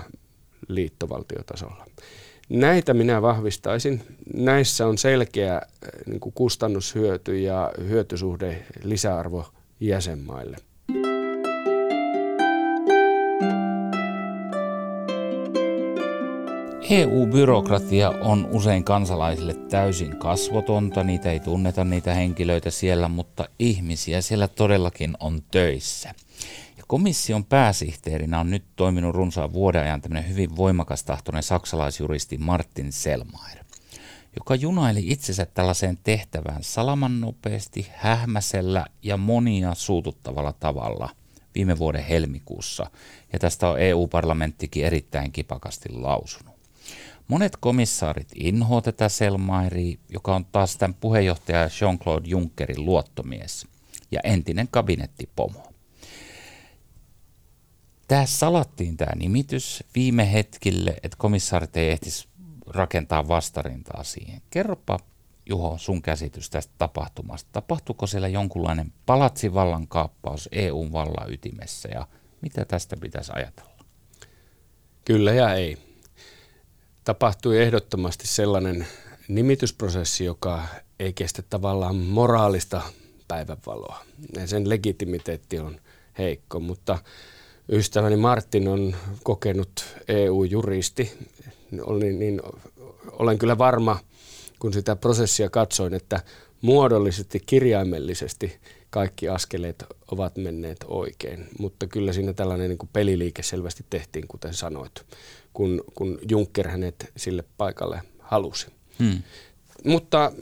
[0.68, 1.86] liittovaltiotasolla.
[2.48, 4.02] Näitä minä vahvistaisin.
[4.34, 5.62] Näissä on selkeä
[6.06, 9.44] niin kuin kustannushyöty ja hyötysuhde lisäarvo
[9.80, 10.56] jäsenmaille.
[16.92, 24.48] EU-byrokratia on usein kansalaisille täysin kasvotonta, niitä ei tunneta niitä henkilöitä siellä, mutta ihmisiä siellä
[24.48, 26.14] todellakin on töissä.
[26.76, 32.92] Ja komission pääsihteerinä on nyt toiminut runsaan vuoden ajan tämmöinen hyvin voimakas tahtoinen saksalaisjuristi Martin
[32.92, 33.58] Selmayr,
[34.36, 41.08] joka junaili itsensä tällaiseen tehtävään salaman nopeasti, hähmäsellä ja monia suututtavalla tavalla
[41.54, 42.90] viime vuoden helmikuussa,
[43.32, 46.51] ja tästä on EU-parlamenttikin erittäin kipakasti lausunut.
[47.28, 53.66] Monet komissaarit inhoa tätä Selmairia, joka on taas tämän puheenjohtaja Jean-Claude Junckerin luottomies
[54.10, 55.72] ja entinen kabinettipomo.
[58.08, 62.28] Tämä salattiin tämä nimitys viime hetkille, että komissaarit ei ehtisi
[62.66, 64.42] rakentaa vastarintaa siihen.
[64.50, 64.98] Kerropa
[65.46, 67.48] Juho sun käsitys tästä tapahtumasta.
[67.52, 72.08] Tapahtuuko siellä jonkunlainen palatsivallan kaappaus EUn vallan ytimessä ja
[72.40, 73.84] mitä tästä pitäisi ajatella?
[75.04, 75.91] Kyllä ja ei
[77.04, 78.86] tapahtui ehdottomasti sellainen
[79.28, 80.62] nimitysprosessi, joka
[80.98, 82.82] ei kestä tavallaan moraalista
[83.28, 84.04] päivänvaloa.
[84.36, 85.80] Ja sen legitimiteetti on
[86.18, 86.98] heikko, mutta
[87.68, 91.12] ystäväni Martin on kokenut EU-juristi,
[91.70, 92.42] niin, niin
[93.12, 93.98] olen kyllä varma,
[94.58, 96.20] kun sitä prosessia katsoin, että
[96.60, 98.60] muodollisesti, kirjaimellisesti
[98.90, 104.54] kaikki askeleet ovat menneet oikein, mutta kyllä siinä tällainen niin kuin peliliike selvästi tehtiin, kuten
[104.54, 105.04] sanoit
[105.52, 108.66] kun, kun Juncker hänet sille paikalle halusi.
[108.98, 109.22] Hmm.
[109.84, 110.32] Mutta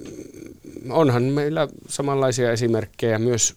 [0.90, 3.54] onhan meillä samanlaisia esimerkkejä myös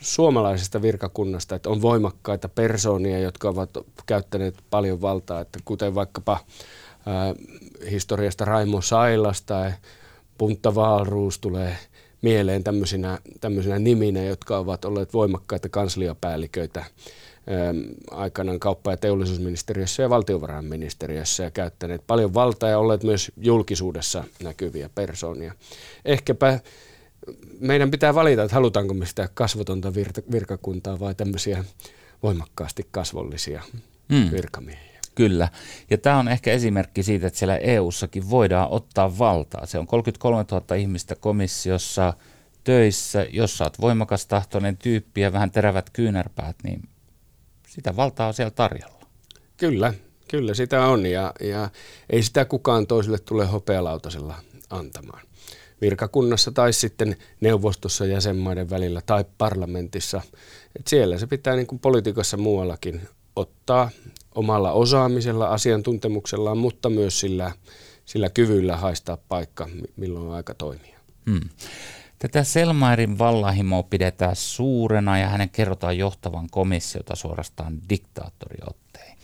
[0.00, 3.70] suomalaisesta virkakunnasta, että on voimakkaita persoonia, jotka ovat
[4.06, 6.38] käyttäneet paljon valtaa, että kuten vaikkapa
[7.06, 7.34] ää,
[7.90, 9.72] historiasta Raimo Sailas tai
[10.38, 11.76] Puntta Vaalruus tulee
[12.22, 16.84] mieleen tämmöisinä, tämmöisinä niminä, jotka ovat olleet voimakkaita kansliapäälliköitä
[18.10, 24.90] aikanaan kauppa- ja teollisuusministeriössä ja valtiovarainministeriössä ja käyttäneet paljon valtaa ja olleet myös julkisuudessa näkyviä
[24.94, 25.54] persoonia.
[26.04, 26.60] Ehkäpä
[27.60, 31.64] meidän pitää valita, että halutaanko me sitä kasvotonta vir- virkakuntaa vai tämmöisiä
[32.22, 33.62] voimakkaasti kasvollisia
[34.12, 34.30] hmm.
[34.30, 35.00] virkamiehiä.
[35.14, 35.48] Kyllä.
[35.90, 39.66] Ja tämä on ehkä esimerkki siitä, että siellä EU-sakin voidaan ottaa valtaa.
[39.66, 42.12] Se on 33 000 ihmistä komissiossa
[42.64, 43.26] töissä.
[43.30, 46.82] Jos saat voimakas tahtoinen tyyppi ja vähän terävät kyynärpäät, niin
[47.66, 49.06] sitä valtaa on siellä tarjolla.
[49.56, 49.94] Kyllä,
[50.28, 51.70] kyllä sitä on ja, ja
[52.10, 54.34] ei sitä kukaan toiselle tule hopealautasella
[54.70, 55.22] antamaan.
[55.80, 60.20] Virkakunnassa tai sitten neuvostossa jäsenmaiden välillä tai parlamentissa.
[60.78, 63.00] Et siellä se pitää niin kuin politiikassa muuallakin
[63.36, 63.90] ottaa
[64.34, 67.52] omalla osaamisella, asiantuntemuksellaan, mutta myös sillä,
[68.04, 70.98] sillä kyvyllä haistaa paikka, milloin on aika toimia.
[71.30, 71.48] Hmm.
[72.18, 79.16] Tätä Selmairin vallahimoa pidetään suurena ja hänen kerrotaan johtavan komissiota suorastaan diktaattoriotteen.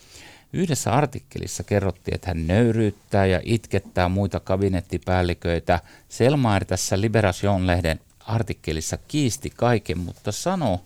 [0.52, 5.80] Yhdessä artikkelissa kerrottiin, että hän nöyryyttää ja itkettää muita kabinettipäälliköitä.
[6.08, 10.78] Selmair tässä Liberation-lehden artikkelissa kiisti kaiken, mutta sanoi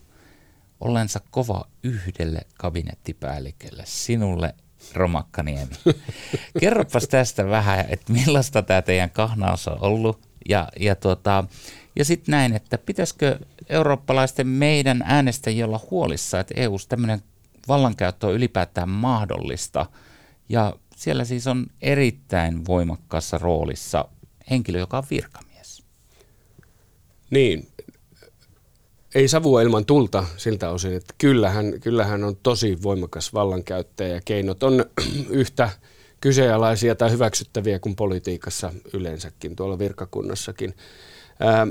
[0.81, 4.55] ollensa kova yhdelle kabinettipäällikölle, sinulle
[4.95, 5.73] Romakkaniemi.
[6.61, 11.45] Kerropas tästä vähän, että millaista tämä teidän kahnaus on ollut ja, ja tuota,
[11.97, 17.23] ja sitten näin, että pitäisikö eurooppalaisten meidän äänestäjillä olla huolissa, että eu tämmöinen
[17.69, 19.87] vallankäyttö on ylipäätään mahdollista.
[20.49, 24.09] Ja siellä siis on erittäin voimakkaassa roolissa
[24.51, 25.83] henkilö, joka on virkamies.
[27.31, 27.69] Niin,
[29.15, 34.63] ei savua ilman tulta siltä osin, että kyllähän, kyllähän on tosi voimakas vallankäyttäjä ja keinot
[34.63, 34.85] on
[35.31, 35.71] yhtä
[36.21, 40.75] kyseenalaisia tai hyväksyttäviä kuin politiikassa yleensäkin, tuolla virkakunnassakin.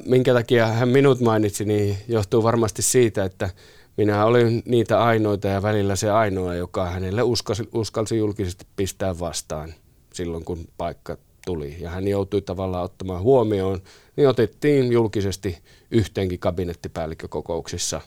[0.06, 3.49] Minkä takia hän minut mainitsi, niin johtuu varmasti siitä, että
[3.97, 9.73] minä olin niitä ainoita ja välillä se ainoa, joka hänelle uskalsi, uskalsi julkisesti pistää vastaan
[10.13, 11.75] silloin, kun paikka tuli.
[11.80, 13.82] Ja hän joutui tavallaan ottamaan huomioon,
[14.15, 15.58] niin otettiin julkisesti
[15.91, 18.01] yhteenkin kabinettipäällikkökokouksissa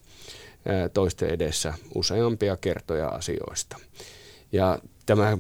[0.95, 3.77] toisten edessä useampia kertoja asioista.
[4.53, 5.39] Ja tämä,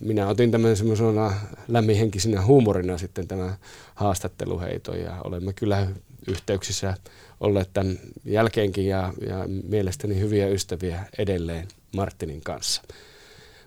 [0.00, 1.32] minä otin tämän semmoisena
[1.68, 3.56] lämminhenkisenä huumorina sitten tämä
[3.94, 5.86] haastatteluheito ja olemme kyllä
[6.26, 6.94] yhteyksissä
[7.40, 12.82] olleet tämän jälkeenkin ja, ja mielestäni hyviä ystäviä edelleen Martinin kanssa.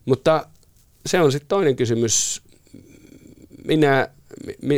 [0.06, 0.48] Mutta
[1.06, 2.42] se on sitten toinen kysymys.
[3.66, 4.08] Minä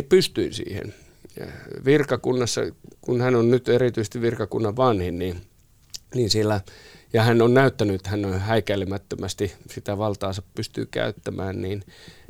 [0.10, 0.94] pystyin siihen.
[1.86, 2.62] Virkakunnassa,
[3.02, 5.42] kun hän on nyt erityisesti virkakunnan vanhin, niin,
[6.16, 6.62] niin siellä–
[7.14, 11.84] ja hän on näyttänyt, että hän on häikäilemättömästi sitä valtaansa pystyy käyttämään, niin,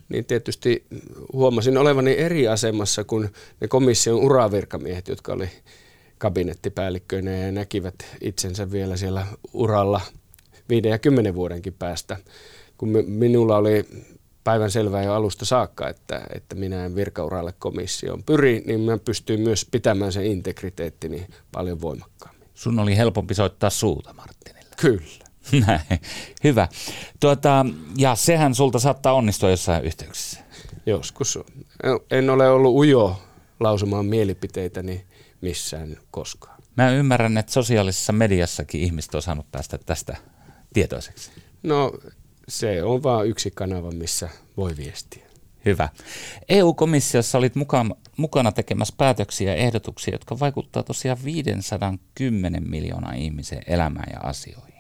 [0.09, 0.85] niin tietysti
[1.33, 3.29] huomasin olevani eri asemassa kuin
[3.61, 5.49] ne komission uravirkamiehet, jotka oli
[6.17, 10.01] kabinettipäällikköinä ja näkivät itsensä vielä siellä uralla
[10.69, 12.17] viiden ja kymmenen vuodenkin päästä.
[12.77, 13.85] Kun minulla oli
[14.43, 19.39] päivän selvää jo alusta saakka, että, että minä en virkauralle komissioon pyri, niin mä pystyn
[19.39, 22.47] myös pitämään sen integriteettini paljon voimakkaammin.
[22.53, 24.62] Sun oli helpompi soittaa suuta Martinille.
[24.83, 25.23] Kyllä.
[25.67, 26.01] Näin.
[26.43, 26.67] Hyvä.
[27.19, 27.65] Tuota,
[27.97, 30.39] ja sehän sulta saattaa onnistua jossain yhteyksissä.
[30.85, 31.39] Joskus.
[32.11, 33.21] En ole ollut ujo
[33.59, 35.05] lausumaan mielipiteitäni
[35.41, 36.63] missään koskaan.
[36.77, 40.17] Mä ymmärrän, että sosiaalisessa mediassakin ihmiset on saanut päästä tästä
[40.73, 41.31] tietoiseksi.
[41.63, 41.91] No
[42.47, 45.25] se on vain yksi kanava, missä voi viestiä.
[45.65, 45.89] Hyvä.
[46.49, 54.11] EU-komissiossa olit mukana, mukana tekemässä päätöksiä ja ehdotuksia, jotka vaikuttavat tosiaan 510 miljoonaa ihmisen elämään
[54.13, 54.72] ja asioihin.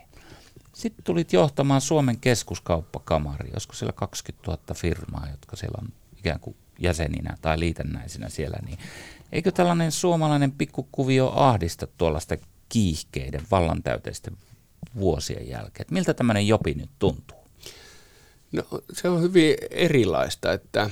[0.73, 6.55] Sitten tulit johtamaan Suomen keskuskauppakamari, joskus siellä 20 000 firmaa, jotka siellä on ikään kuin
[6.79, 8.77] jäseninä tai liitännäisinä siellä, niin
[9.31, 12.37] eikö tällainen suomalainen pikkukuvio ahdista tuollaista
[12.69, 14.37] kiihkeiden vallantäyteisten
[14.95, 15.81] vuosien jälkeen?
[15.81, 17.37] Että miltä tämmöinen jopi nyt tuntuu?
[18.51, 20.89] No se on hyvin erilaista, että,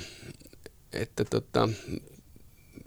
[0.93, 1.69] että tota,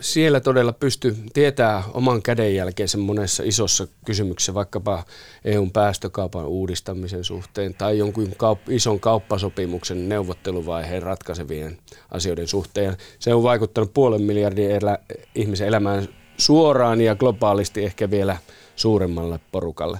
[0.00, 5.04] siellä todella pysty tietää oman kädenjälkeensä monessa isossa kysymyksessä, vaikkapa
[5.44, 11.78] EUn päästökaupan uudistamisen suhteen tai jonkun kaup- ison kauppasopimuksen neuvotteluvaiheen ratkaisevien
[12.10, 12.96] asioiden suhteen.
[13.18, 14.98] Se on vaikuttanut puolen miljardin elä-
[15.34, 18.36] ihmisen elämään suoraan ja globaalisti ehkä vielä
[18.76, 19.98] suuremmalle porukalle.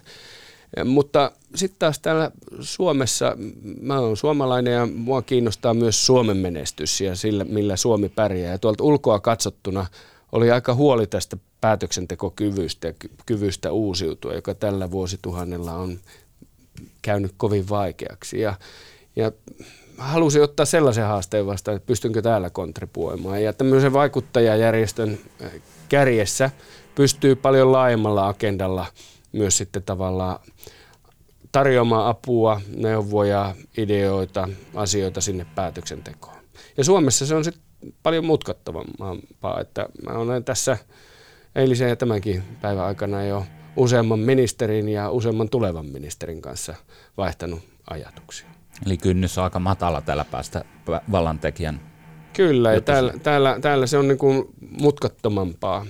[0.85, 3.37] Mutta sitten taas täällä Suomessa,
[3.81, 8.53] mä oon suomalainen ja mua kiinnostaa myös Suomen menestys ja sillä, millä Suomi pärjää.
[8.53, 9.87] Ja tuolta ulkoa katsottuna
[10.33, 12.95] oli aika huoli tästä päätöksentekokyvystä ja
[13.27, 15.99] kyvystä uusiutua, joka tällä vuosituhannella on
[17.03, 18.41] käynyt kovin vaikeaksi.
[18.41, 18.55] Ja,
[19.17, 19.33] ja
[19.99, 23.43] halusin ottaa sellaisen haasteen vastaan, että pystynkö täällä kontribuoimaan.
[23.43, 25.19] Ja tämmöisen vaikuttajajärjestön
[25.89, 26.51] kärjessä
[26.95, 28.87] pystyy paljon laajemmalla agendalla–
[29.35, 30.39] myös sitten tavallaan
[31.53, 36.37] tarjoamaan apua, neuvoja, ideoita, asioita sinne päätöksentekoon.
[36.77, 37.65] Ja Suomessa se on sitten
[38.03, 40.79] paljon mutkattavampaa, että mä olen tässä
[41.55, 46.75] eilisen ja tämänkin päivän aikana jo useamman ministerin ja useamman tulevan ministerin kanssa
[47.17, 48.49] vaihtanut ajatuksia.
[48.87, 50.65] Eli kynnys on aika matala täällä päästä
[51.13, 51.81] vallantekijän
[52.33, 54.45] Kyllä, ja täällä, täällä, täällä se on niin kuin
[54.81, 55.87] mutkattomampaa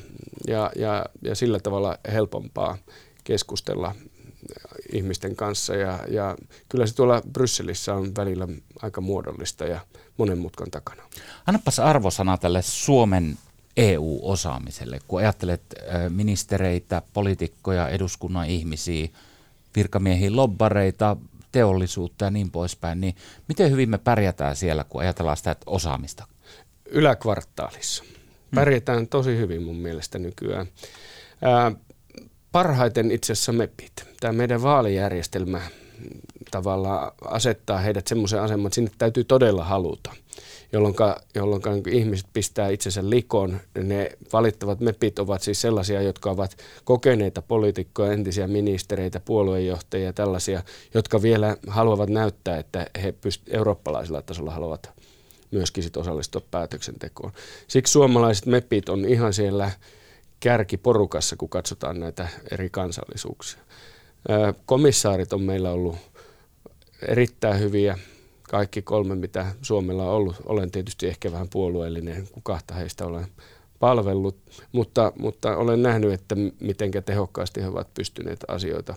[0.47, 2.79] ja, ja, ja sillä tavalla helpompaa
[3.25, 3.95] keskustella
[4.93, 6.37] ihmisten kanssa ja, ja
[6.69, 8.49] kyllä se tuolla Brysselissä on välillä
[8.83, 9.81] aika muodollista ja
[10.17, 11.03] monen mutkan takana.
[11.47, 13.39] Annapas arvosana tälle Suomen
[13.77, 15.63] EU-osaamiselle, kun ajattelet
[16.09, 19.09] ministereitä, poliitikkoja, eduskunnan ihmisiä,
[19.77, 21.17] virkamiehiä, lobbareita,
[21.53, 23.17] teollisuutta ja niin poispäin, niin
[23.49, 26.27] miten hyvin me pärjätään siellä, kun ajatellaan sitä osaamista?
[26.87, 28.05] Yläkvartaalissa.
[28.55, 30.67] Pärjätään tosi hyvin mun mielestä nykyään.
[31.43, 31.73] Ää,
[32.55, 33.93] parhaiten itse asiassa MEPit.
[34.21, 35.61] Tämä meidän vaalijärjestelmä
[36.51, 40.13] tavallaan asettaa heidät semmoisen aseman, että sinne täytyy todella haluta,
[40.73, 40.95] jolloin,
[41.35, 43.61] jolloin ihmiset pistää itsensä likoon.
[43.83, 50.63] Ne valittavat MEPit ovat siis sellaisia, jotka ovat kokeneita poliitikkoja, entisiä ministereitä, puoluejohtajia ja tällaisia,
[50.95, 54.91] jotka vielä haluavat näyttää, että he pyst- eurooppalaisella tasolla haluavat
[55.51, 57.33] myöskin sit osallistua päätöksentekoon.
[57.69, 59.71] Siksi suomalaiset MEPit on ihan siellä
[60.45, 63.61] kärkiporukassa, kun katsotaan näitä eri kansallisuuksia.
[64.67, 65.97] Komissaarit on meillä ollut
[67.09, 67.99] erittäin hyviä,
[68.43, 70.37] kaikki kolme, mitä Suomella on ollut.
[70.47, 73.27] Olen tietysti ehkä vähän puolueellinen, kun kahta heistä olen
[73.79, 74.37] palvellut,
[74.73, 78.95] mutta, mutta olen nähnyt, että miten tehokkaasti he ovat pystyneet asioita,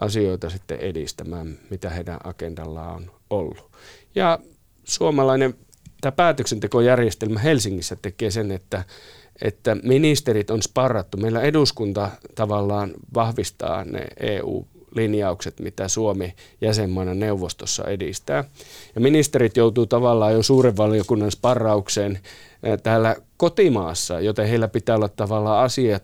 [0.00, 3.70] asioita sitten edistämään, mitä heidän agendallaan on ollut.
[4.14, 4.38] Ja
[4.84, 5.54] suomalainen
[6.00, 8.84] tämä päätöksentekojärjestelmä Helsingissä tekee sen, että
[9.42, 11.16] että ministerit on sparrattu.
[11.16, 18.44] Meillä eduskunta tavallaan vahvistaa ne EU-linjaukset, mitä Suomi jäsenmaana neuvostossa edistää.
[18.94, 22.18] Ja ministerit joutuu tavallaan jo suuren valiokunnan sparraukseen
[22.82, 26.02] täällä kotimaassa, joten heillä pitää olla tavallaan asiat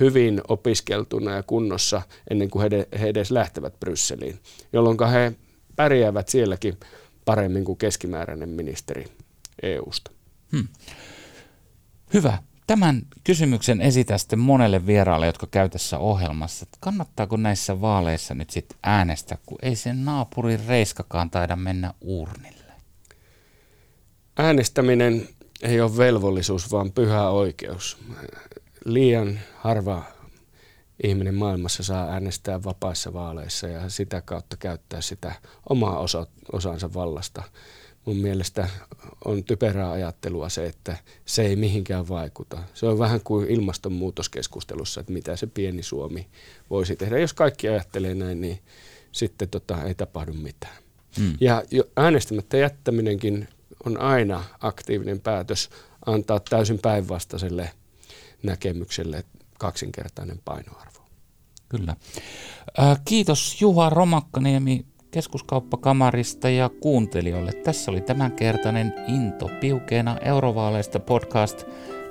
[0.00, 4.38] hyvin opiskeltuna ja kunnossa ennen kuin he edes lähtevät Brysseliin,
[4.72, 5.32] jolloin he
[5.76, 6.76] pärjäävät sielläkin
[7.24, 9.04] paremmin kuin keskimääräinen ministeri
[9.62, 10.10] EUsta.
[10.52, 10.68] Hmm.
[12.14, 12.38] Hyvä.
[12.66, 16.62] Tämän kysymyksen esitä sitten monelle vieraalle, jotka käy tässä ohjelmassa.
[16.62, 22.72] Että kannattaako näissä vaaleissa nyt sitten äänestää, kun ei sen naapurin reiskakaan taida mennä urnille?
[24.36, 25.28] Äänestäminen
[25.62, 27.98] ei ole velvollisuus, vaan pyhä oikeus.
[28.84, 30.02] Liian harva
[31.02, 35.32] ihminen maailmassa saa äänestää vapaissa vaaleissa ja sitä kautta käyttää sitä
[35.68, 37.42] omaa osa, osansa vallasta
[38.08, 38.68] mun mielestä
[39.24, 42.58] on typerää ajattelua se, että se ei mihinkään vaikuta.
[42.74, 46.26] Se on vähän kuin ilmastonmuutoskeskustelussa, että mitä se pieni Suomi
[46.70, 47.18] voisi tehdä.
[47.18, 48.58] Jos kaikki ajattelee näin, niin
[49.12, 50.76] sitten tota, ei tapahdu mitään.
[51.18, 51.36] Mm.
[51.40, 51.62] Ja
[51.96, 53.48] äänestämättä jättäminenkin
[53.84, 55.70] on aina aktiivinen päätös
[56.06, 57.70] antaa täysin päinvastaiselle
[58.42, 59.24] näkemykselle
[59.58, 60.98] kaksinkertainen painoarvo.
[61.68, 61.96] Kyllä.
[62.78, 67.52] Äh, kiitos Juha Romakkaniemi keskuskauppakamarista ja kuuntelijoille.
[67.52, 71.64] Tässä oli tämänkertainen Into piukeena eurovaaleista podcast.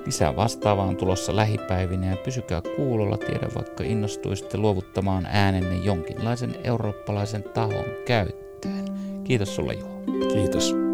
[0.06, 7.43] Lisää vastaavaa on tulossa lähipäivinä ja pysykää kuulolla, tiedä vaikka innostuisitte luovuttamaan äänenne jonkinlaisen eurooppalaisen
[7.43, 8.86] tahon käyttöön.
[9.24, 10.02] Kiitos sulle Juho.
[10.34, 10.87] Kiitos.